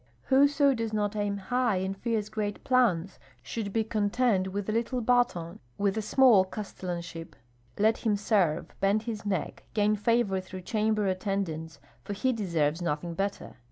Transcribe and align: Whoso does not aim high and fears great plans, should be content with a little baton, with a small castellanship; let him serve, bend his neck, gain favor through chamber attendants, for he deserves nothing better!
Whoso 0.29 0.73
does 0.73 0.93
not 0.93 1.15
aim 1.15 1.37
high 1.37 1.75
and 1.75 1.95
fears 1.95 2.27
great 2.27 2.63
plans, 2.63 3.19
should 3.43 3.71
be 3.71 3.83
content 3.83 4.47
with 4.51 4.67
a 4.67 4.71
little 4.71 4.99
baton, 4.99 5.59
with 5.77 5.95
a 5.95 6.01
small 6.01 6.43
castellanship; 6.43 7.35
let 7.77 7.99
him 7.99 8.15
serve, 8.15 8.73
bend 8.79 9.03
his 9.03 9.27
neck, 9.27 9.61
gain 9.75 9.95
favor 9.95 10.41
through 10.41 10.61
chamber 10.61 11.05
attendants, 11.05 11.79
for 12.03 12.13
he 12.13 12.33
deserves 12.33 12.81
nothing 12.81 13.13
better! 13.13 13.57